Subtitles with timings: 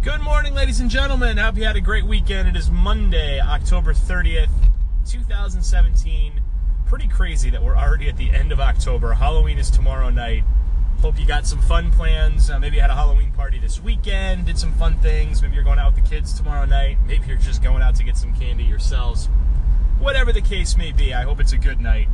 [0.00, 1.38] Good morning, ladies and gentlemen.
[1.38, 2.46] Hope you had a great weekend.
[2.46, 4.48] It is Monday, October 30th,
[5.08, 6.40] 2017.
[6.86, 9.12] Pretty crazy that we're already at the end of October.
[9.14, 10.44] Halloween is tomorrow night.
[11.02, 12.48] Hope you got some fun plans.
[12.48, 15.42] Uh, maybe you had a Halloween party this weekend, did some fun things.
[15.42, 16.98] Maybe you're going out with the kids tomorrow night.
[17.04, 19.26] Maybe you're just going out to get some candy yourselves.
[19.98, 22.06] Whatever the case may be, I hope it's a good night.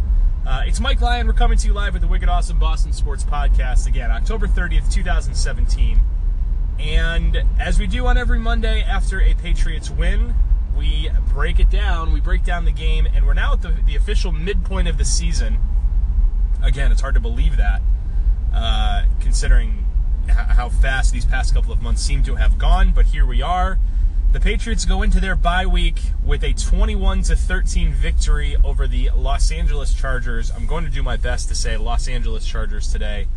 [0.46, 1.26] Uh, it's Mike Lyon.
[1.26, 3.86] We're coming to you live with the Wicked Awesome Boston Sports Podcast.
[3.86, 6.00] Again, October 30th, 2017.
[6.78, 10.34] And as we do on every Monday after a Patriots win,
[10.76, 12.12] we break it down.
[12.12, 15.04] We break down the game, and we're now at the, the official midpoint of the
[15.04, 15.58] season.
[16.62, 17.82] Again, it's hard to believe that,
[18.52, 19.86] uh, considering
[20.28, 22.92] how fast these past couple of months seem to have gone.
[22.92, 23.78] But here we are.
[24.32, 29.10] The Patriots go into their bye week with a 21 to 13 victory over the
[29.14, 30.50] Los Angeles Chargers.
[30.50, 33.28] I'm going to do my best to say Los Angeles Chargers today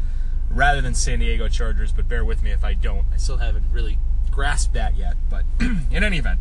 [0.50, 3.06] rather than San Diego Chargers, but bear with me if I don't.
[3.14, 3.98] I still haven't really
[4.32, 5.16] grasped that yet.
[5.30, 6.40] But in any event,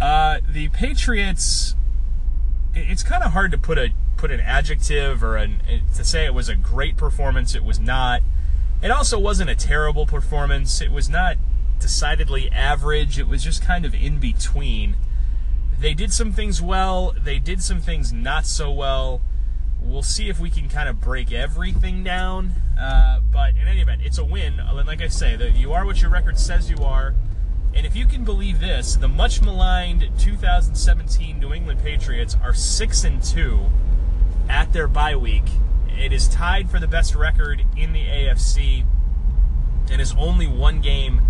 [0.00, 1.74] uh, the Patriots.
[2.74, 5.60] It's kind of hard to put a put an adjective or an,
[5.94, 7.54] to say it was a great performance.
[7.54, 8.22] It was not.
[8.82, 10.80] It also wasn't a terrible performance.
[10.80, 11.36] It was not
[11.78, 13.18] decidedly average.
[13.18, 14.96] It was just kind of in between.
[15.78, 17.14] They did some things well.
[17.22, 19.20] They did some things not so well
[19.84, 22.52] we'll see if we can kind of break everything down.
[22.80, 24.60] Uh, but in any event, it's a win.
[24.86, 27.14] Like I say, that you are what your record says you are.
[27.74, 33.04] And if you can believe this, the much maligned 2017 New England Patriots are six
[33.04, 33.60] and two
[34.48, 35.44] at their bye week.
[35.88, 38.84] It is tied for the best record in the AFC,
[39.90, 41.22] and is only one game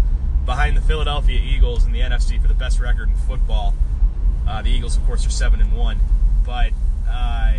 [0.44, 3.74] behind the Philadelphia Eagles in the NFC for the best record in football.
[4.48, 5.98] Uh, the Eagles, of course, are seven and one,
[6.44, 6.72] but.
[7.08, 7.54] Uh,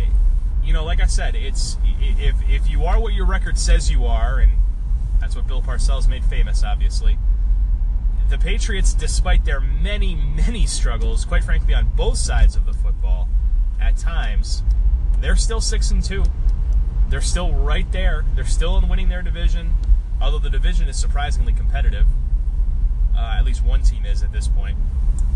[0.64, 4.06] you know, like I said, it's if if you are what your record says you
[4.06, 4.52] are, and
[5.20, 7.18] that's what Bill Parcells made famous, obviously.
[8.30, 13.28] The Patriots, despite their many, many struggles, quite frankly, on both sides of the football,
[13.80, 14.62] at times,
[15.20, 16.24] they're still six and two.
[17.10, 18.24] They're still right there.
[18.34, 19.74] They're still in winning their division,
[20.20, 22.06] although the division is surprisingly competitive.
[23.14, 24.78] Uh, at least one team is at this point.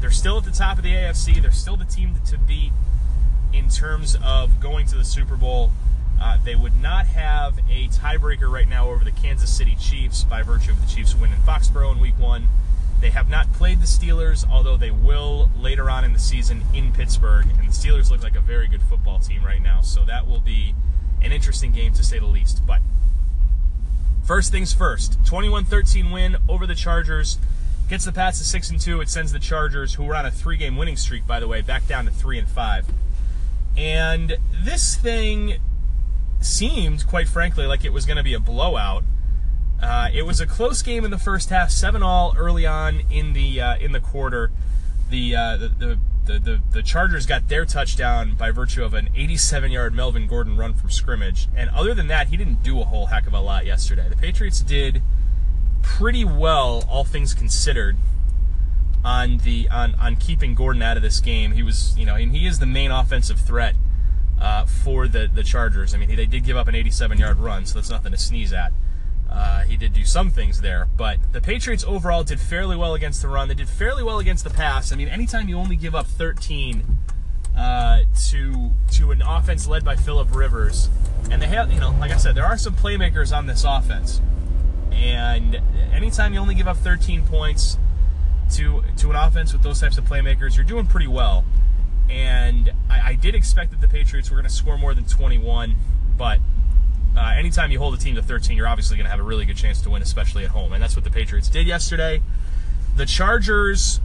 [0.00, 1.40] They're still at the top of the AFC.
[1.42, 2.72] They're still the team to beat
[3.52, 5.70] in terms of going to the Super Bowl.
[6.20, 10.42] Uh, they would not have a tiebreaker right now over the Kansas City Chiefs by
[10.42, 12.48] virtue of the Chiefs win in Foxborough in Week One.
[13.00, 16.92] They have not played the Steelers, although they will later on in the season in
[16.92, 17.46] Pittsburgh.
[17.58, 20.40] And the Steelers look like a very good football team right now, so that will
[20.40, 20.74] be
[21.22, 22.66] an interesting game to say the least.
[22.66, 22.80] But
[24.24, 27.38] first things first 21 13 win over the Chargers.
[27.88, 29.00] Gets the Pats to 6 and 2.
[29.00, 31.62] It sends the Chargers, who were on a three game winning streak, by the way,
[31.62, 32.84] back down to 3 and 5.
[33.78, 35.60] And this thing
[36.40, 39.04] seemed, quite frankly, like it was going to be a blowout.
[39.80, 43.34] Uh, it was a close game in the first half, seven all early on in
[43.34, 44.50] the uh, in the quarter.
[45.10, 49.08] The, uh, the, the the, the, the Chargers got their touchdown by virtue of an
[49.16, 51.48] 87 yard Melvin Gordon run from scrimmage.
[51.56, 54.08] And other than that, he didn't do a whole heck of a lot yesterday.
[54.10, 55.00] The Patriots did
[55.80, 57.96] pretty well, all things considered
[59.04, 61.52] on the on, on keeping Gordon out of this game.
[61.52, 63.74] He was, you know, and he is the main offensive threat
[64.40, 65.94] uh, for the the Chargers.
[65.94, 68.72] I mean, they did give up an 87-yard run, so that's nothing to sneeze at.
[69.30, 73.20] Uh, he did do some things there, but the Patriots overall did fairly well against
[73.20, 73.48] the run.
[73.48, 74.90] They did fairly well against the pass.
[74.90, 76.82] I mean, anytime you only give up 13
[77.56, 78.00] uh,
[78.30, 80.88] to to an offense led by Philip Rivers,
[81.30, 84.22] and they have, you know, like I said, there are some playmakers on this offense,
[84.92, 85.60] and
[85.92, 87.76] anytime you only give up 13 points
[88.52, 91.44] to to an offense with those types of playmakers, you're doing pretty well.
[92.08, 95.76] And I, I did expect that the Patriots were going to score more than 21,
[96.16, 96.40] but
[97.16, 99.44] uh, anytime you hold a team to 13, you're obviously going to have a really
[99.44, 100.72] good chance to win, especially at home.
[100.72, 102.22] And that's what the Patriots did yesterday.
[102.96, 104.00] The Chargers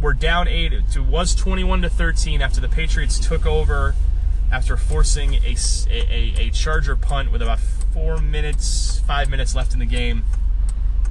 [0.00, 0.72] were down eight.
[0.72, 3.94] It was 21 to 13 after the Patriots took over
[4.52, 5.56] after forcing a,
[5.90, 10.24] a, a Charger punt with about four minutes, five minutes left in the game.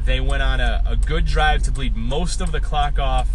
[0.06, 3.28] They went on a, a good drive to bleed most of the clock off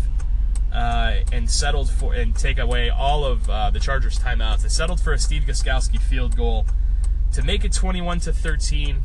[0.72, 4.62] uh, and settled for and take away all of uh, the Chargers' timeouts.
[4.62, 6.66] They settled for a Steve Gostkowski field goal
[7.32, 9.02] to make it 21 to 13.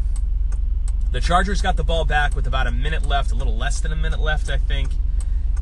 [1.12, 3.92] The Chargers got the ball back with about a minute left, a little less than
[3.92, 4.92] a minute left, I think,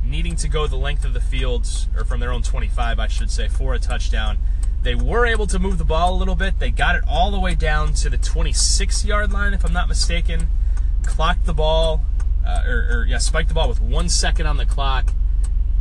[0.03, 3.31] needing to go the length of the field, or from their own 25, I should
[3.31, 4.39] say, for a touchdown.
[4.81, 6.59] They were able to move the ball a little bit.
[6.59, 9.87] They got it all the way down to the 26 yard line, if I'm not
[9.87, 10.49] mistaken
[11.03, 12.01] clocked the ball,
[12.45, 15.11] uh, or, or, yeah, spiked the ball with one second on the clock,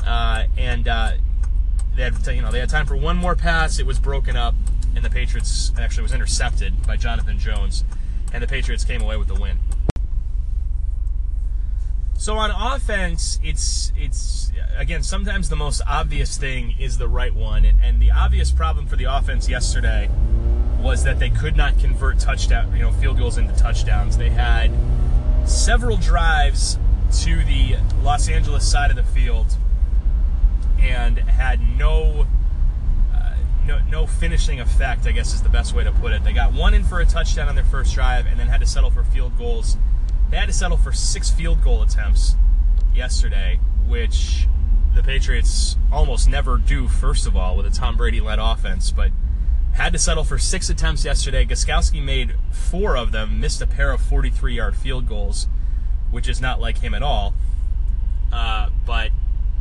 [0.07, 1.13] uh, and uh,
[1.97, 3.79] they had you know they had time for one more pass.
[3.79, 4.55] It was broken up,
[4.95, 7.85] and the Patriots actually was intercepted by Jonathan Jones,
[8.33, 9.59] and the Patriots came away with the win.
[12.23, 17.65] So on offense, it's it's again sometimes the most obvious thing is the right one,
[17.65, 20.09] and, and the obvious problem for the offense yesterday
[20.81, 24.17] was that they could not convert touchdown, you know, field goals into touchdowns.
[24.19, 24.71] They had
[25.45, 26.79] several drives
[27.21, 29.57] to the Los Angeles side of the field
[30.81, 32.27] and had no
[33.15, 33.35] uh,
[33.67, 36.25] no, no finishing effect, I guess is the best way to put it.
[36.25, 38.67] They got one in for a touchdown on their first drive and then had to
[38.67, 39.77] settle for field goals.
[40.31, 42.37] They had to settle for six field goal attempts
[42.95, 44.49] yesterday, which
[44.95, 49.11] the Patriots almost never do, first of all, with a Tom Brady led offense, but
[49.73, 51.45] had to settle for six attempts yesterday.
[51.45, 55.49] Gostkowski made four of them, missed a pair of 43 yard field goals,
[56.11, 57.35] which is not like him at all.
[58.33, 59.11] Uh, but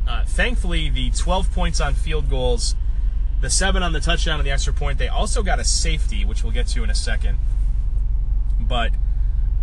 [0.07, 2.75] uh, thankfully, the 12 points on field goals,
[3.39, 6.43] the seven on the touchdown and the extra point, they also got a safety, which
[6.43, 7.39] we'll get to in a second.
[8.59, 8.91] But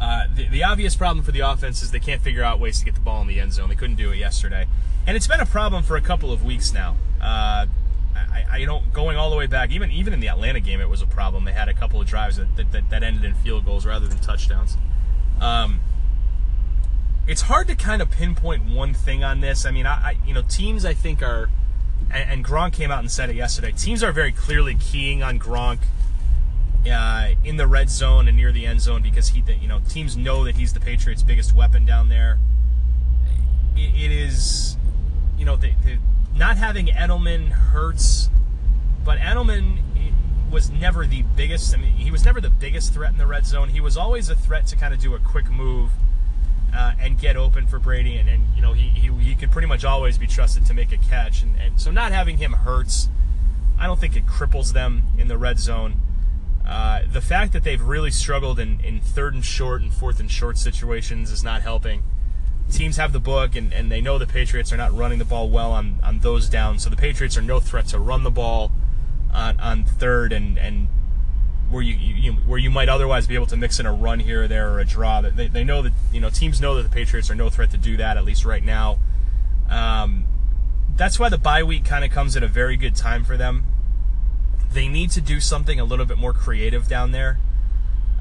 [0.00, 2.84] uh, the, the obvious problem for the offense is they can't figure out ways to
[2.84, 3.68] get the ball in the end zone.
[3.68, 4.66] They couldn't do it yesterday.
[5.06, 6.96] And it's been a problem for a couple of weeks now.
[7.20, 7.66] Uh,
[8.32, 9.70] I, I don't going all the way back.
[9.70, 11.44] Even even in the Atlanta game, it was a problem.
[11.44, 14.18] They had a couple of drives that that, that ended in field goals rather than
[14.18, 14.76] touchdowns.
[15.40, 15.80] Um,
[17.26, 19.66] it's hard to kind of pinpoint one thing on this.
[19.66, 21.50] I mean, I, I you know teams I think are,
[22.10, 23.72] and, and, Gronk came out and said it yesterday.
[23.72, 25.80] Teams are very clearly keying on Gronk
[26.90, 30.16] uh, in the red zone and near the end zone because he, you know, teams
[30.16, 32.38] know that he's the Patriots' biggest weapon down there.
[33.76, 34.76] it, it is,
[35.36, 35.98] you know, the, the
[36.38, 38.30] not having Edelman hurts,
[39.04, 39.78] but Edelman
[40.50, 41.74] was never the biggest.
[41.74, 43.68] I mean, he was never the biggest threat in the red zone.
[43.68, 45.90] He was always a threat to kind of do a quick move
[46.74, 49.68] uh, and get open for Brady, and, and you know he, he, he could pretty
[49.68, 51.42] much always be trusted to make a catch.
[51.42, 53.08] And, and so not having him hurts.
[53.78, 56.00] I don't think it cripples them in the red zone.
[56.66, 60.30] Uh, the fact that they've really struggled in, in third and short and fourth and
[60.30, 62.02] short situations is not helping
[62.70, 65.48] teams have the book and, and they know the Patriots are not running the ball
[65.48, 66.84] well on, on those downs.
[66.84, 68.72] So the Patriots are no threat to run the ball
[69.32, 70.88] on, on third and, and
[71.70, 74.44] where you, you, where you might otherwise be able to mix in a run here
[74.44, 75.20] or there or a draw.
[75.20, 77.70] That they, they know that you know teams know that the Patriots are no threat
[77.72, 78.98] to do that at least right now.
[79.68, 80.24] Um,
[80.96, 83.64] that's why the bye week kind of comes at a very good time for them.
[84.72, 87.38] They need to do something a little bit more creative down there.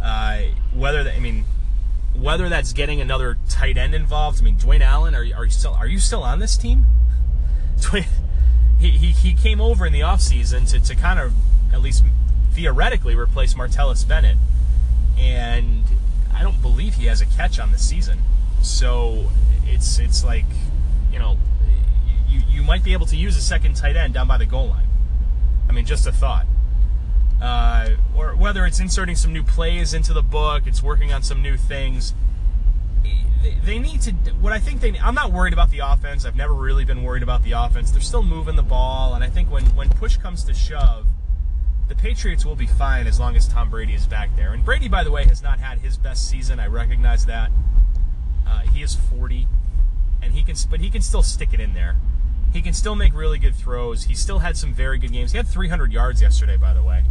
[0.01, 0.41] Uh,
[0.73, 1.45] whether they, I mean
[2.27, 4.41] whether that's getting another tight end involved.
[4.41, 6.85] I mean, Dwayne Allen, are, are you still are you still on this team?
[7.77, 8.05] Dwayne,
[8.77, 11.31] he, he, he came over in the offseason to, to kind of
[11.71, 12.03] at least
[12.51, 14.35] theoretically replace Martellus Bennett.
[15.17, 15.83] And
[16.35, 18.19] I don't believe he has a catch on the season.
[18.61, 19.31] So
[19.65, 20.43] it's it's like,
[21.13, 21.37] you know,
[22.27, 24.67] you, you might be able to use a second tight end down by the goal
[24.67, 24.89] line.
[25.69, 26.45] I mean, just a thought
[27.41, 31.41] uh, or whether it's inserting some new plays into the book, it's working on some
[31.41, 32.13] new things.
[33.63, 34.11] They need to.
[34.41, 34.97] What I think they.
[34.99, 36.25] I'm not worried about the offense.
[36.25, 37.91] I've never really been worried about the offense.
[37.91, 41.05] They're still moving the ball, and I think when when push comes to shove,
[41.87, 44.53] the Patriots will be fine as long as Tom Brady is back there.
[44.53, 46.59] And Brady, by the way, has not had his best season.
[46.59, 47.51] I recognize that.
[48.45, 49.47] Uh, he is 40,
[50.21, 51.97] and he can, but he can still stick it in there.
[52.53, 54.05] He can still make really good throws.
[54.05, 55.31] He still had some very good games.
[55.31, 57.03] He had 300 yards yesterday, by the way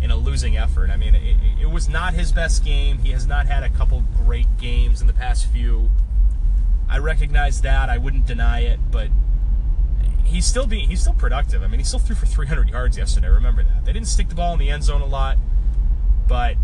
[0.00, 0.90] in a losing effort.
[0.90, 2.98] I mean, it, it, was not his best game.
[2.98, 5.90] He has not had a couple great games in the past few.
[6.88, 7.88] I recognize that.
[7.88, 9.08] I wouldn't deny it, but
[10.24, 11.62] he's still being he's still productive.
[11.62, 13.28] I mean, he still threw for 300 yards yesterday.
[13.28, 13.84] Remember that.
[13.84, 15.38] They didn't stick the ball in the end zone a lot,
[16.28, 16.56] but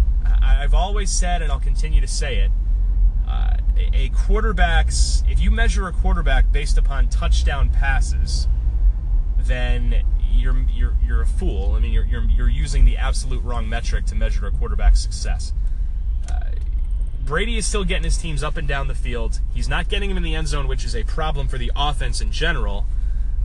[0.42, 2.50] I've always said, and I'll continue to say it.
[3.28, 3.56] Uh,
[3.94, 8.46] a quarterback's if you measure a quarterback based upon touchdown passes,
[9.38, 11.74] then you're you're you're a fool.
[11.74, 15.52] I mean, you're you're you're using the absolute wrong metric to measure a quarterback's success.
[16.30, 16.40] Uh,
[17.24, 19.40] Brady is still getting his teams up and down the field.
[19.54, 22.20] He's not getting them in the end zone, which is a problem for the offense
[22.20, 22.86] in general.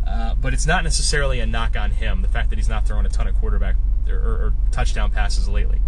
[0.05, 2.21] Uh, but it's not necessarily a knock on him.
[2.21, 3.75] The fact that he's not throwing a ton of quarterback
[4.07, 5.79] or, or, or touchdown passes lately.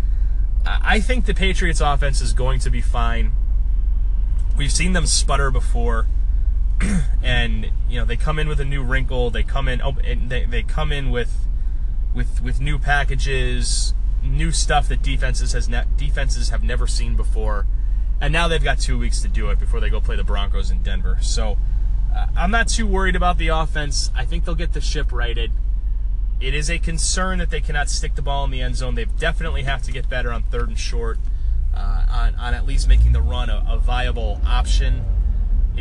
[0.65, 3.32] I think the Patriots' offense is going to be fine.
[4.58, 6.06] We've seen them sputter before.
[7.24, 9.29] and you know they come in with a new wrinkle.
[9.29, 11.48] They come in, oh, they, they come in with
[12.13, 13.93] with with new packages,
[14.24, 17.65] new stuff that defenses has ne- defenses have never seen before,
[18.21, 20.71] and now they've got two weeks to do it before they go play the Broncos
[20.71, 21.17] in Denver.
[21.21, 21.57] So
[22.15, 24.12] uh, I'm not too worried about the offense.
[24.15, 25.51] I think they'll get the ship righted.
[26.39, 28.95] It is a concern that they cannot stick the ball in the end zone.
[28.95, 31.19] They definitely have to get better on third and short,
[31.75, 35.03] uh, on, on at least making the run a, a viable option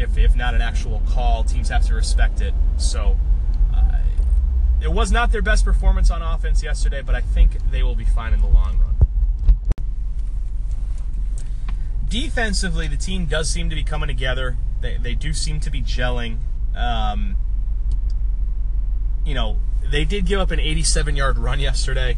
[0.00, 1.44] if, if not an actual call.
[1.44, 2.54] Teams have to respect it.
[2.76, 3.18] So
[3.74, 3.98] uh,
[4.80, 8.04] it was not their best performance on offense yesterday, but I think they will be
[8.04, 8.94] fine in the long run.
[12.08, 14.56] Defensively, the team does seem to be coming together.
[14.80, 16.38] They, they do seem to be gelling.
[16.74, 17.36] Um,
[19.24, 19.58] you know,
[19.90, 22.16] they did give up an 87 yard run yesterday.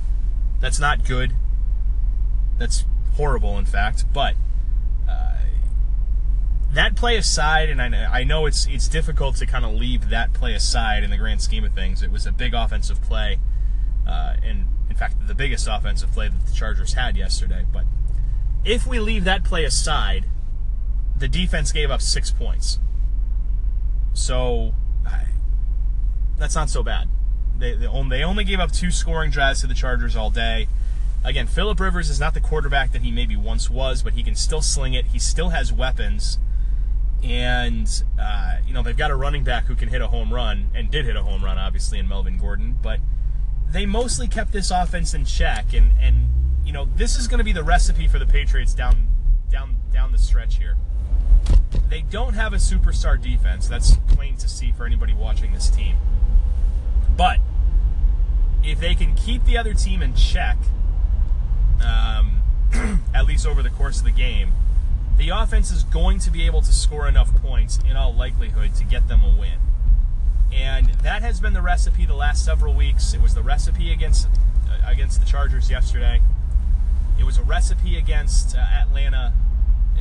[0.60, 1.32] That's not good.
[2.58, 2.84] That's
[3.16, 4.04] horrible, in fact.
[4.12, 4.34] But
[6.72, 10.54] that play aside, and I, know it's it's difficult to kind of leave that play
[10.54, 12.02] aside in the grand scheme of things.
[12.02, 13.38] It was a big offensive play,
[14.06, 17.64] uh, and in fact, the biggest offensive play that the Chargers had yesterday.
[17.72, 17.86] But
[18.64, 20.26] if we leave that play aside,
[21.18, 22.78] the defense gave up six points.
[24.12, 24.74] So
[25.04, 25.26] I,
[26.38, 27.08] that's not so bad.
[27.58, 30.68] They, they, only, they only gave up two scoring drives to the Chargers all day.
[31.24, 34.34] Again, Philip Rivers is not the quarterback that he maybe once was, but he can
[34.34, 35.06] still sling it.
[35.06, 36.38] He still has weapons.
[37.22, 40.70] And, uh, you know, they've got a running back who can hit a home run,
[40.74, 42.78] and did hit a home run, obviously, in Melvin Gordon.
[42.80, 43.00] But
[43.70, 45.72] they mostly kept this offense in check.
[45.74, 46.28] And, and
[46.64, 49.08] you know, this is going to be the recipe for the Patriots down,
[49.50, 50.76] down, down the stretch here.
[51.88, 53.68] They don't have a superstar defense.
[53.68, 55.96] That's plain to see for anybody watching this team.
[57.16, 57.38] But
[58.62, 60.56] if they can keep the other team in check,
[61.84, 62.42] um,
[63.14, 64.52] at least over the course of the game,
[65.20, 68.84] the offense is going to be able to score enough points in all likelihood to
[68.84, 69.58] get them a win.
[70.50, 73.12] And that has been the recipe the last several weeks.
[73.12, 76.22] It was the recipe against uh, against the Chargers yesterday.
[77.18, 79.34] It was a recipe against uh, Atlanta,
[79.94, 80.00] uh,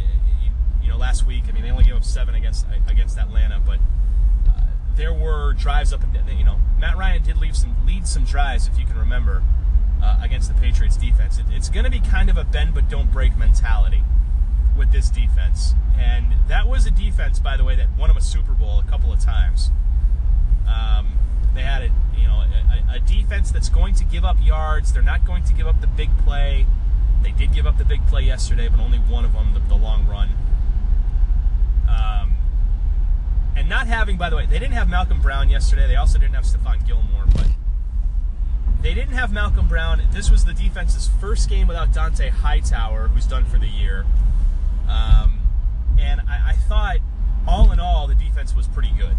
[0.81, 1.43] you know, last week.
[1.49, 3.79] I mean, they only gave up seven against against Atlanta, but
[4.47, 4.61] uh,
[4.95, 8.67] there were drives up and you know, Matt Ryan did leave some lead some drives,
[8.67, 9.43] if you can remember,
[10.01, 11.39] uh, against the Patriots defense.
[11.39, 14.01] It, it's going to be kind of a bend but don't break mentality
[14.79, 18.21] with this defense, and that was a defense, by the way, that won them a
[18.21, 19.69] Super Bowl a couple of times.
[20.67, 21.19] Um,
[21.53, 22.45] they had a you know
[22.89, 24.93] a, a, defense that's going to give up yards.
[24.93, 26.65] They're not going to give up the big play.
[27.21, 29.75] They did give up the big play yesterday, but only one of them, the, the
[29.75, 30.29] long run.
[31.89, 32.37] Um,
[33.57, 35.87] and not having, by the way, they didn't have Malcolm Brown yesterday.
[35.87, 37.47] They also didn't have Stephon Gilmore, but
[38.81, 40.01] they didn't have Malcolm Brown.
[40.11, 44.05] This was the defense's first game without Dont'a Hightower, who's done for the year.
[44.89, 45.39] Um,
[45.99, 46.97] and I, I thought,
[47.47, 49.15] all in all, the defense was pretty good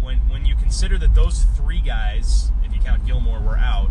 [0.00, 3.90] when when you consider that those three guys, if you count Gilmore, were out,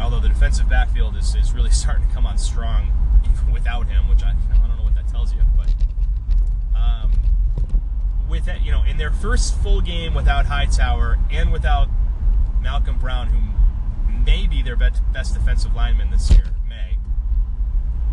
[0.00, 2.90] although the defensive backfield is, is really starting to come on strong
[3.24, 5.74] even without him, which I, I don't know what that tells you, but
[6.76, 7.12] um,
[8.28, 11.88] with that, you know, in their first full game without Hightower and without
[12.60, 16.46] Malcolm Brown, who may be their best, defensive lineman this year.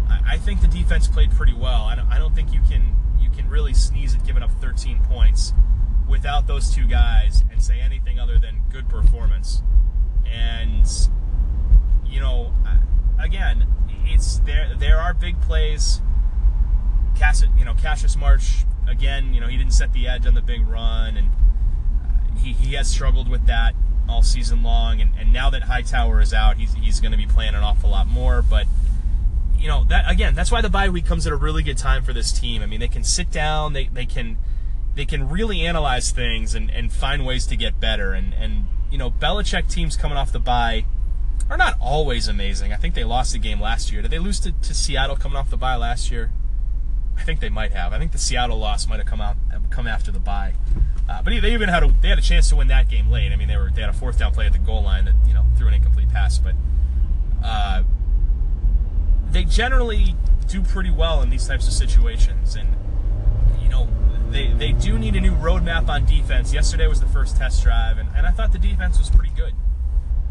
[0.10, 1.84] I, think the defense played pretty well.
[1.84, 5.02] I don't, I don't think you can you can really sneeze at giving up 13
[5.10, 5.54] points
[6.08, 9.62] without those two guys and say anything other than good performance.
[10.26, 10.88] And
[12.06, 12.78] you know, uh,
[13.20, 13.68] again,
[14.06, 14.74] it's there.
[14.78, 16.02] There are big plays.
[17.18, 19.34] Cass, you know, Cassius Marsh again.
[19.34, 22.74] You know, he didn't set the edge on the big run, and uh, he, he
[22.74, 23.76] has struggled with that
[24.08, 25.02] all season long.
[25.02, 27.90] And, and now that Hightower is out, he's he's going to be playing an awful
[27.90, 28.42] lot more.
[28.42, 28.68] But
[29.60, 32.04] you know, that again, that's why the bye week comes at a really good time
[32.04, 32.62] for this team.
[32.62, 34.38] I mean, they can sit down, they they can
[34.96, 38.12] they can really analyze things and, and find ways to get better.
[38.12, 40.84] And, and, you know, Belichick teams coming off the bye
[41.50, 42.74] are not always amazing.
[42.74, 44.02] I think they lost the game last year.
[44.02, 46.32] Did they lose to, to Seattle coming off the bye last year?
[47.18, 47.94] I think they might have.
[47.94, 49.38] I think the Seattle loss might have come out
[49.70, 50.54] come after the bye.
[51.08, 53.32] Uh, but they even had a they had a chance to win that game late.
[53.32, 55.16] I mean, they were they had a fourth down play at the goal line that
[55.28, 56.56] you know threw an incomplete pass, but
[57.44, 57.84] uh,
[59.32, 60.16] they generally
[60.48, 62.56] do pretty well in these types of situations.
[62.56, 62.76] And
[63.62, 63.88] you know,
[64.30, 66.54] they, they do need a new roadmap on defense.
[66.54, 69.54] Yesterday was the first test drive, and, and I thought the defense was pretty good,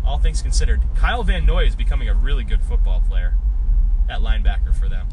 [0.04, 0.82] all things considered.
[0.96, 3.34] Kyle Van Noy is becoming a really good football player
[4.08, 5.08] at linebacker for them.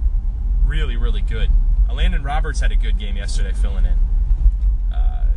[0.65, 1.49] Really, really good.
[1.91, 3.97] Landon Roberts had a good game yesterday filling in.
[4.93, 5.27] Uh,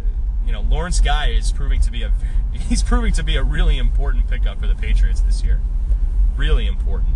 [0.45, 2.13] you know, Lawrence Guy is proving to be a
[2.53, 5.61] he's proving to be a really important pickup for the Patriots this year.
[6.37, 7.15] Really important.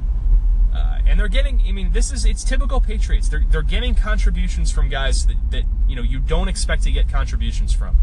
[0.75, 3.29] Uh, and they're getting, I mean, this is, it's typical Patriots.
[3.29, 7.09] They're, they're getting contributions from guys that, that, you know, you don't expect to get
[7.11, 7.99] contributions from.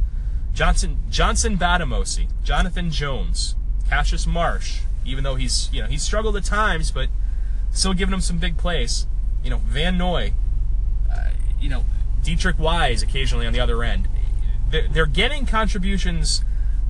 [0.53, 3.55] Johnson, Johnson Bademosi, Jonathan Jones,
[3.89, 7.09] Cassius Marsh, even though he's, you know, he's struggled at times, but
[7.71, 9.07] still giving him some big plays.
[9.43, 10.33] You know, Van Noy,
[11.11, 11.85] uh, you know,
[12.21, 14.07] Deatrich Wise occasionally on the other end.
[14.69, 16.43] They're, they're getting contributions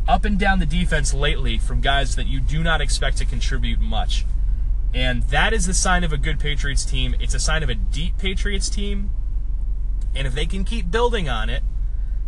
[0.08, 3.80] up and down the defense lately from guys that you do not expect to contribute
[3.80, 4.26] much.
[4.94, 7.16] And that is the sign of a good Patriots team.
[7.20, 9.12] It's a sign of a deep Patriots team.
[10.16, 11.62] And if they can keep building on it,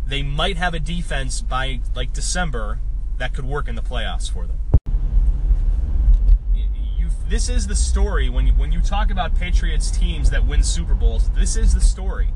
[0.06, 2.78] they might have a defense by like December
[3.18, 4.58] that could work in the playoffs for them.
[6.96, 10.62] You, this is the story when you, when you talk about Patriots teams that win
[10.62, 11.30] Super Bowls.
[11.30, 12.30] This is the story.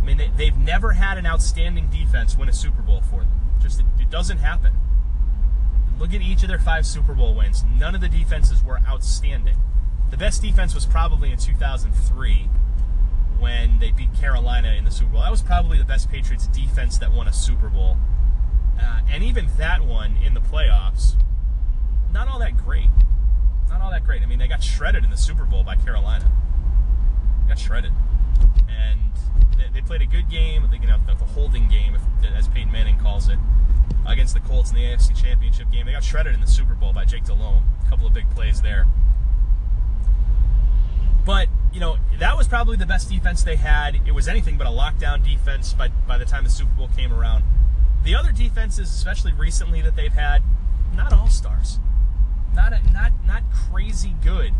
[0.00, 3.32] I mean, they, they've never had an outstanding defense win a Super Bowl for them.
[3.60, 4.72] Just it, it doesn't happen.
[5.98, 7.64] Look at each of their five Super Bowl wins.
[7.78, 9.56] None of the defenses were outstanding.
[10.10, 12.48] The best defense was probably in 2003
[13.38, 15.22] when they beat Carolina in the Super Bowl.
[15.22, 17.96] That was probably the best Patriots defense that won a Super Bowl.
[18.80, 21.16] Uh, and even that one in the playoffs,
[22.12, 22.90] not all that great.
[23.68, 24.22] Not all that great.
[24.22, 26.30] I mean, they got shredded in the Super Bowl by Carolina.
[27.48, 27.92] Got shredded.
[28.68, 29.10] And
[29.56, 32.72] they, they played a good game, you know, the, the holding game, if, as Peyton
[32.72, 33.38] Manning calls it,
[34.06, 35.86] against the Colts in the AFC Championship game.
[35.86, 37.62] They got shredded in the Super Bowl by Jake Delhomme.
[37.86, 38.86] A couple of big plays there.
[41.24, 44.00] But, you know, that was probably the best defense they had.
[44.06, 47.12] It was anything but a lockdown defense by, by the time the Super Bowl came
[47.12, 47.44] around.
[48.02, 50.42] The other defenses, especially recently that they've had,
[50.94, 51.80] not all stars.
[52.54, 54.54] Not, a, not, not crazy good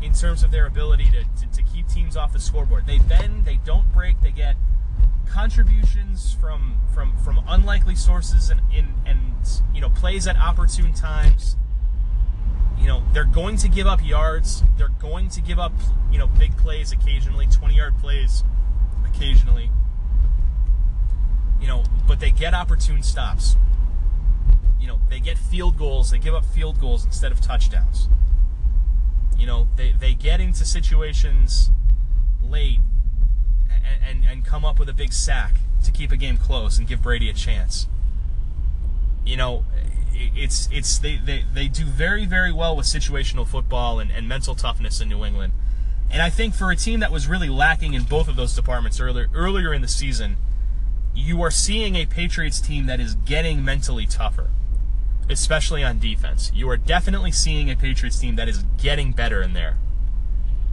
[0.00, 2.86] in terms of their ability to, to, to keep teams off the scoreboard.
[2.86, 4.56] They bend, they don't break, they get
[5.28, 11.56] contributions from from from unlikely sources and and, and you know plays at opportune times
[12.82, 14.64] you know, they're going to give up yards.
[14.76, 15.72] They're going to give up,
[16.10, 18.42] you know, big plays occasionally, 20 yard plays
[19.06, 19.70] occasionally.
[21.60, 23.56] You know, but they get opportune stops.
[24.80, 26.10] You know, they get field goals.
[26.10, 28.08] They give up field goals instead of touchdowns.
[29.38, 31.70] You know, they, they get into situations
[32.42, 32.80] late
[34.06, 37.02] and, and, come up with a big sack to keep a game close and give
[37.02, 37.86] Brady a chance.
[39.24, 39.64] You know,
[40.12, 44.54] it's it's they, they, they do very very well with situational football and, and mental
[44.54, 45.52] toughness in New England.
[46.10, 49.00] And I think for a team that was really lacking in both of those departments
[49.00, 50.36] earlier earlier in the season,
[51.14, 54.50] you are seeing a Patriots team that is getting mentally tougher,
[55.28, 56.50] especially on defense.
[56.54, 59.78] You are definitely seeing a Patriots team that is getting better in there.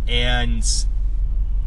[0.07, 0.65] And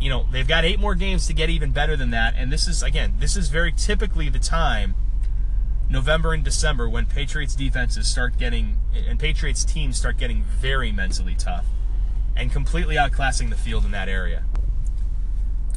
[0.02, 2.66] you know, they've got eight more games to get even better than that, and this
[2.66, 4.96] is again, this is very typically the time
[5.88, 11.36] November and December when Patriots defenses start getting and Patriots teams start getting very mentally
[11.36, 11.66] tough
[12.34, 14.42] and completely outclassing the field in that area.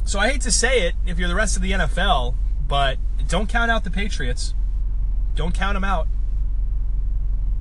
[0.04, 2.34] So I hate to say it if you're the rest of the NFL,
[2.66, 4.54] but don't count out the Patriots.
[5.36, 6.08] Don't count them out.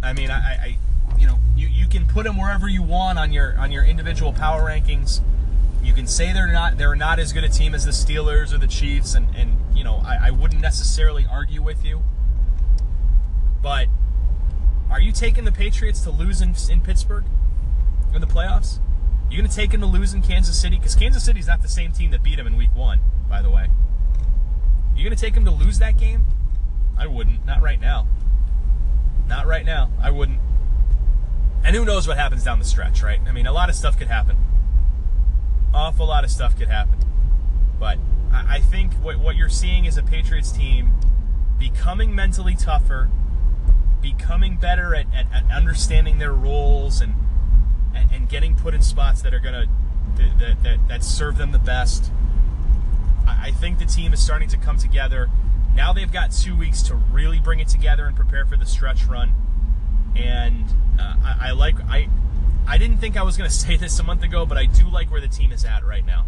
[0.02, 0.78] I mean, I, I
[1.18, 4.34] you know, you, you can put them wherever you want on your on your individual
[4.34, 5.22] power rankings.
[5.86, 8.58] You can say they're not they're not as good a team as the Steelers or
[8.58, 12.02] the Chiefs, and, and you know, I, I wouldn't necessarily argue with you.
[13.62, 13.88] But
[14.90, 17.26] are you taking the Patriots to lose in, in Pittsburgh
[18.16, 18.80] in the playoffs?
[19.30, 20.78] You going to take them to lose in Kansas City?
[20.78, 23.50] Because Kansas City's not the same team that beat them in Week One, by the
[23.52, 23.68] way.
[24.96, 26.26] You going to take them to lose that game?
[26.98, 27.46] I wouldn't.
[27.46, 28.08] Not right now.
[29.28, 29.92] Not right now.
[30.02, 30.40] I wouldn't.
[31.64, 33.20] And who knows what happens down the stretch, right?
[33.28, 34.38] I mean, a lot of stuff could happen.
[35.76, 36.98] Awful lot of stuff could happen.
[37.80, 38.00] But
[38.32, 40.94] I think what, what you're seeing is a Patriots team
[41.60, 43.10] becoming mentally tougher
[44.06, 47.16] becoming better at, at, at understanding their roles and,
[47.96, 49.66] and, and getting put in spots that are gonna
[50.16, 52.12] that, that, that serve them the best.
[53.28, 55.30] I, think the team is starting to come together.
[55.74, 59.06] Now they've got two weeks to really bring it together and prepare for the stretch
[59.06, 59.34] run.
[60.16, 60.66] And
[61.00, 62.08] uh, I, I like I
[62.68, 64.90] I didn't think I was going to say this a month ago, but I do
[64.90, 66.26] like where the team is at right now.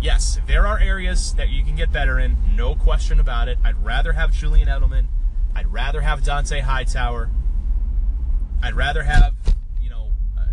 [0.00, 3.58] Yes, there are areas that you can get better in, no question about it.
[3.62, 5.06] I'd rather have Julian Edelman
[5.54, 7.30] I'd rather have Dont'a Hightower.
[8.62, 9.34] I'd rather have,
[9.80, 10.46] you know, uh,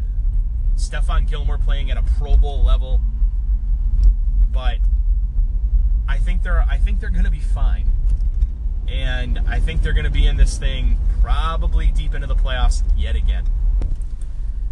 [0.75, 2.99] Stephon Gilmore playing at a Pro Bowl level.
[4.51, 4.77] But
[6.07, 7.91] I think they're I think they're going to be fine.
[8.87, 12.83] And I think they're going to be in this thing probably deep into the playoffs
[12.97, 13.45] yet again.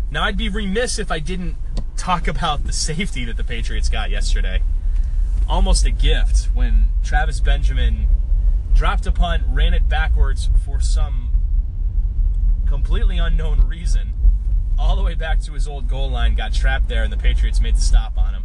[0.10, 1.56] Now, I'd be remiss if I didn't
[1.98, 4.62] talk about the safety that the Patriots got yesterday.
[5.50, 8.08] Almost a gift when Travis Benjamin
[8.74, 11.30] dropped a punt, ran it backwards for some
[12.68, 14.14] completely unknown reason,
[14.78, 17.60] all the way back to his old goal line, got trapped there, and the Patriots
[17.60, 18.44] made the stop on him.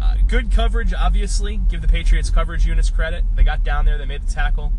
[0.00, 1.58] Uh, good coverage, obviously.
[1.68, 3.24] Give the Patriots coverage units credit.
[3.36, 4.72] They got down there, they made the tackle.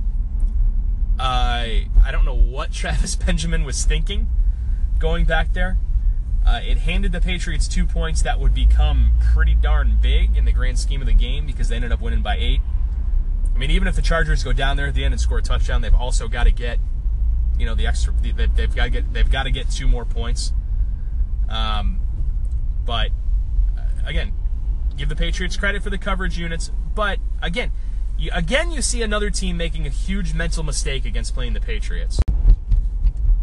[1.20, 4.28] Uh, I don't know what Travis Benjamin was thinking
[5.00, 5.78] going back there.
[6.46, 10.52] Uh, it handed the Patriots two points that would become pretty darn big in the
[10.52, 12.62] grand scheme of the game because they ended up winning by eight.
[13.54, 15.42] I mean, even if the Chargers go down there at the end and score a
[15.42, 16.80] touchdown, they've also got to get,
[17.60, 18.14] you know, the extra.
[18.14, 19.14] They've got to get.
[19.14, 20.52] They've got to get two more points.
[21.48, 22.00] Um,
[22.86, 23.12] but
[23.78, 24.34] uh, again,
[24.98, 26.72] give the Patriots credit for the coverage units.
[26.96, 27.72] But again,
[28.18, 32.20] you, again, you see another team making a huge mental mistake against playing the Patriots.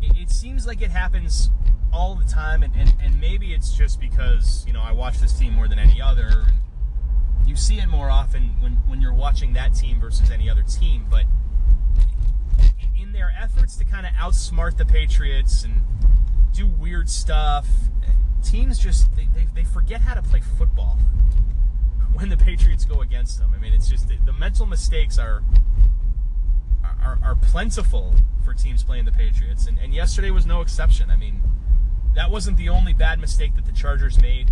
[0.02, 1.50] It, it seems like it happens
[1.92, 5.32] all the time, and, and, and maybe it's just because you know I watch this
[5.32, 6.44] team more than any other.
[6.46, 6.58] And,
[7.48, 11.06] you see it more often when, when you're watching that team versus any other team.
[11.10, 11.24] But
[12.94, 15.82] in their efforts to kind of outsmart the Patriots and
[16.52, 17.66] do weird stuff,
[18.44, 20.98] teams just they, they, they forget how to play football
[22.12, 23.52] when the Patriots go against them.
[23.56, 25.42] I mean, it's just the, the mental mistakes are,
[26.84, 31.10] are are plentiful for teams playing the Patriots, and, and yesterday was no exception.
[31.10, 31.42] I mean,
[32.14, 34.50] that wasn't the only bad mistake that the Chargers made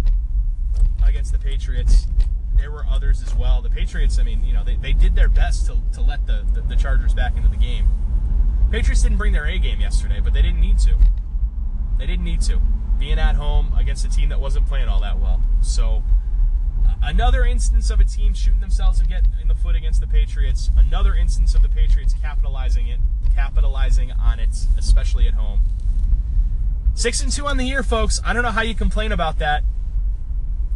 [1.05, 2.07] against the Patriots.
[2.57, 3.61] There were others as well.
[3.62, 6.45] The Patriots, I mean, you know, they, they did their best to, to let the,
[6.55, 7.88] the, the Chargers back into the game.
[8.71, 10.97] Patriots didn't bring their A game yesterday, but they didn't need to.
[11.99, 12.61] They didn't need to.
[12.99, 15.42] Being at home against a team that wasn't playing all that well.
[15.61, 16.03] So,
[17.03, 20.71] another instance of a team shooting themselves again in the foot against the Patriots.
[20.77, 23.01] Another instance of the Patriots capitalizing it,
[23.35, 25.61] capitalizing on it, especially at home.
[26.96, 28.22] Six and two on the year, folks.
[28.24, 29.62] I don't know how you complain about that.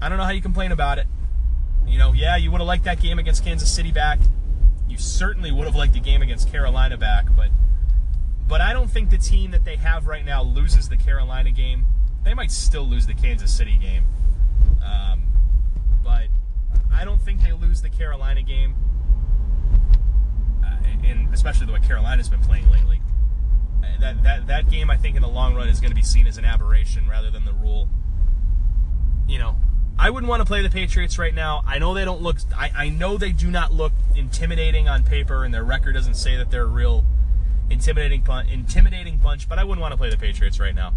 [0.03, 1.07] I don't know how you complain about it.
[1.87, 4.21] You know, yeah, you would have liked that game against Kansas City back.
[4.87, 7.49] You certainly would have liked the game against Carolina back, but
[8.47, 11.87] but I don't think the team that they have right now loses the Carolina game.
[12.23, 14.05] They might still lose the Kansas City game.
[14.85, 15.23] Um,
[16.05, 16.27] but
[16.93, 18.75] I don't think they lose the Carolina game.
[20.63, 23.00] Uh, and especially the way Carolina's been playing lately.
[24.01, 26.27] That, that, that game, I think, in the long run, is going to be seen
[26.27, 27.89] as an aberration rather than the rule.
[29.29, 29.57] You know,
[29.99, 31.63] I wouldn't want to play the Patriots right now.
[31.67, 32.39] I know they don't look.
[32.57, 36.37] I, I know they do not look intimidating on paper, and their record doesn't say
[36.37, 37.05] that they're a real
[37.69, 39.49] intimidating intimidating bunch.
[39.49, 40.95] But I wouldn't want to play the Patriots right now.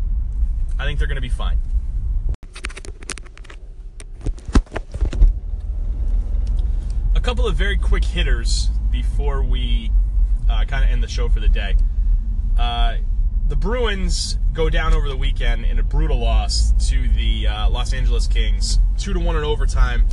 [0.79, 1.57] I think they're going to be fine.
[7.13, 9.91] A couple of very quick hitters before we
[10.49, 11.75] uh, kind of end the show for the day.
[12.57, 12.97] Uh,
[13.47, 17.93] the Bruins go down over the weekend in a brutal loss to the uh, Los
[17.93, 20.05] Angeles Kings, two to one in overtime.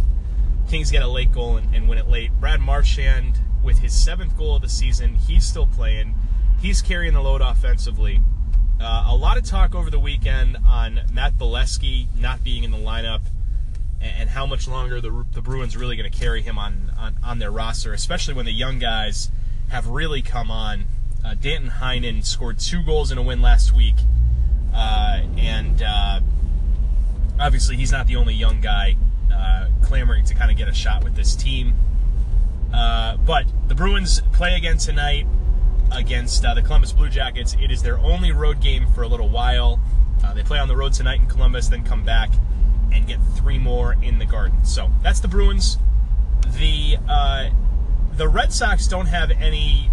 [0.68, 2.32] Kings get a late goal and, and, win it late.
[2.40, 6.14] Brad Marchand with his seventh goal of the season, he's still playing.
[6.60, 8.20] He's carrying the load offensively.
[8.80, 12.78] Uh, a lot of talk over the weekend on Matt Beleskey not being in the
[12.78, 13.20] lineup
[14.00, 17.16] and, and how much longer the, the Bruins really going to carry him on, on
[17.22, 19.30] on their roster, especially when the young guys
[19.68, 20.86] have really come on
[21.24, 23.96] uh, Danton Heinen scored two goals in a win last week,
[24.74, 26.20] uh, and uh,
[27.38, 28.96] obviously he's not the only young guy
[29.32, 31.74] uh, clamoring to kind of get a shot with this team.
[32.72, 35.26] Uh, but the Bruins play again tonight
[35.92, 37.56] against uh, the Columbus Blue Jackets.
[37.60, 39.80] It is their only road game for a little while.
[40.34, 42.30] they play on the road tonight in Columbus, then come back
[42.92, 44.64] and get three more in the Garden.
[44.64, 45.78] So that's the Bruins.
[46.58, 46.96] The
[48.16, 49.90] the Red Sox don't have any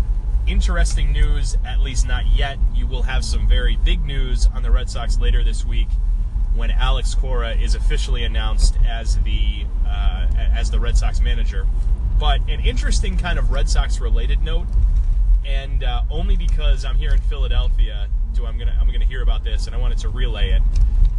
[0.48, 2.58] interesting news, at least not yet.
[2.74, 5.90] You will have some very big news on the Red Sox later this week
[6.56, 11.68] when Alex Cora is officially announced as the uh, as the Red Sox manager.
[12.20, 14.66] But an interesting kind of Red Sox related note,
[15.46, 19.44] and uh, only because I'm here in Philadelphia, do I'm gonna I'm gonna hear about
[19.44, 20.62] this, and I wanted to relay it.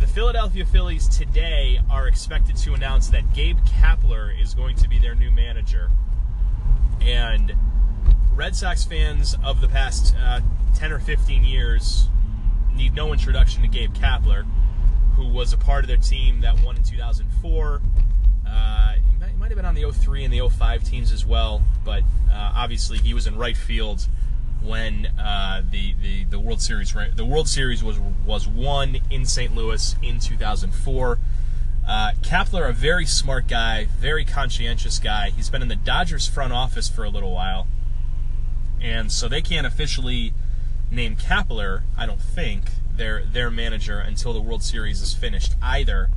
[0.01, 4.99] The Philadelphia Phillies today are expected to announce that Gabe Kapler is going to be
[4.99, 5.91] their new manager,
[7.01, 7.55] and
[8.39, 10.41] Red Sox fans of the past uh,
[10.77, 12.07] 10 or 15 years
[12.73, 14.47] need no introduction to Gabe Kapler,
[15.17, 17.83] who was a part of their team that won in 2004.
[18.47, 22.05] Uh, he might, have been on the 03 and the 05 teams as well, but
[22.31, 24.07] uh, obviously he was in right field
[24.63, 29.53] when uh, the, the the World Series the World Series was was won in St.
[29.53, 31.19] Louis in 2004.
[31.85, 35.31] Uh, Kapler, a very smart guy, very conscientious guy.
[35.31, 37.67] He's been in the Dodgers front office for a little while.
[38.81, 40.33] And so they can't officially
[40.91, 42.65] name Kapler, I don't think,
[42.97, 46.11] their their manager until the World Series is finished either.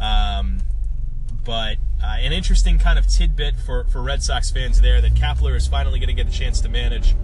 [0.00, 0.60] Um,
[1.44, 5.56] but uh, an interesting kind of tidbit for, for Red Sox fans there that Kapler
[5.56, 7.14] is finally going to get a chance to manage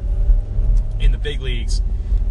[0.98, 1.82] in the big leagues.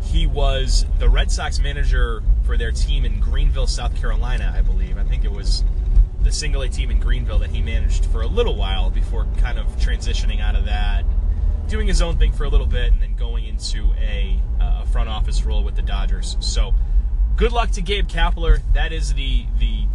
[0.02, 4.98] He was the Red Sox manager for their team in Greenville, South Carolina, I believe.
[4.98, 5.64] I think it was
[6.24, 9.58] the single A team in Greenville that he managed for a little while before kind
[9.58, 11.06] of transitioning out of that
[11.68, 14.86] doing his own thing for a little bit and then going into a, uh, a
[14.88, 16.38] front office role with the Dodgers.
[16.40, 16.74] So,
[17.36, 18.62] good luck to Gabe Kapler.
[18.74, 19.86] That is the the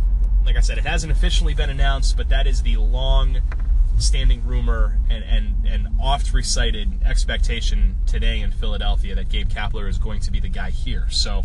[0.49, 3.43] like I said, it hasn't officially been announced, but that is the long
[3.99, 9.99] standing rumor and, and, and oft recited expectation today in Philadelphia that Gabe Kapler is
[9.99, 11.07] going to be the guy here.
[11.11, 11.45] So,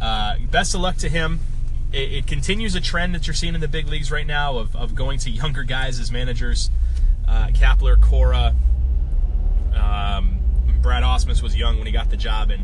[0.00, 1.38] uh, best of luck to him.
[1.92, 4.74] It, it, continues a trend that you're seeing in the big leagues right now of,
[4.74, 6.70] of going to younger guys as managers.
[7.28, 8.56] Uh, Kapler, Cora,
[9.76, 10.38] um,
[10.80, 12.60] Brad Ausmus was young when he got the job in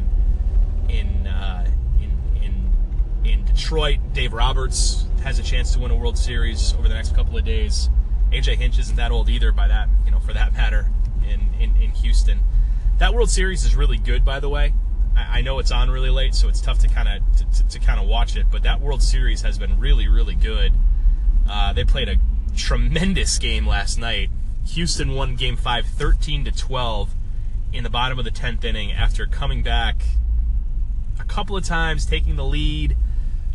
[0.88, 1.66] in, uh,
[2.00, 3.98] in in in Detroit.
[4.12, 7.44] Dave Roberts has a chance to win a World Series over the next couple of
[7.44, 7.88] days
[8.32, 10.86] AJ Hinch isn't that old either, by that you know, for that matter,
[11.28, 12.40] in in, in Houston.
[12.98, 14.74] That World Series is really good, by the way.
[15.16, 17.68] I, I know it's on really late, so it's tough to kind of to, to,
[17.68, 18.46] to kind of watch it.
[18.50, 20.72] But that World Series has been really, really good.
[21.48, 22.16] Uh, they played a
[22.56, 24.30] tremendous game last night.
[24.70, 27.10] Houston won Game Five, 13 to 12,
[27.72, 29.96] in the bottom of the 10th inning after coming back
[31.18, 32.96] a couple of times, taking the lead.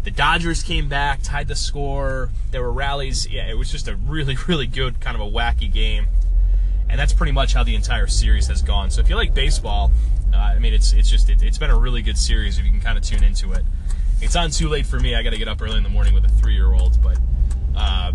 [0.04, 2.30] The Dodgers came back, tied the score.
[2.51, 3.28] There were rallies.
[3.28, 6.08] Yeah, it was just a really, really good kind of a wacky game.
[6.88, 8.91] And that's pretty much how the entire series has gone.
[8.91, 9.91] So if you like baseball,
[10.34, 12.71] uh, I mean, it's it's just it, has been a really good series if you
[12.71, 13.63] can kind of tune into it.
[14.21, 15.15] It's on too late for me.
[15.15, 17.17] I got to get up early in the morning with a three-year-old, but
[17.75, 18.13] uh,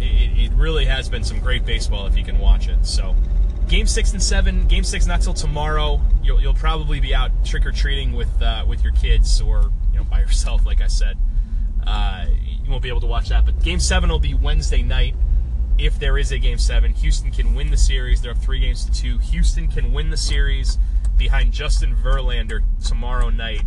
[0.00, 2.84] it, it really has been some great baseball if you can watch it.
[2.84, 3.14] So
[3.68, 4.66] game six and seven.
[4.66, 6.00] Game six not till tomorrow.
[6.22, 9.98] You'll, you'll probably be out trick or treating with uh, with your kids or you
[9.98, 11.16] know by yourself, like I said.
[11.86, 12.26] Uh,
[12.64, 13.44] you won't be able to watch that.
[13.44, 15.14] But game seven will be Wednesday night.
[15.78, 18.20] If there is a game seven, Houston can win the series.
[18.20, 19.18] They're up three games to two.
[19.18, 20.76] Houston can win the series
[21.16, 23.62] behind Justin Verlander tomorrow night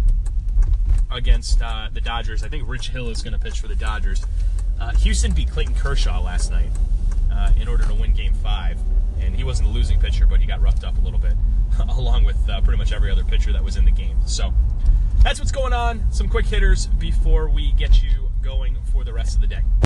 [1.09, 2.43] against uh, the Dodgers.
[2.43, 4.25] I think Rich Hill is going to pitch for the Dodgers.
[4.83, 6.69] Uh, Houston beat Clayton Kershaw last night
[7.31, 8.77] uh, in order to win Game Five
[9.21, 11.35] and he wasn't a losing pitcher, but he got roughed up a little bit,
[11.97, 14.17] along with uh, pretty much every other pitcher that was in the game.
[14.25, 14.53] So
[15.21, 16.11] that's what's going on.
[16.11, 19.61] Some quick hitters before we get you going for the rest of the day.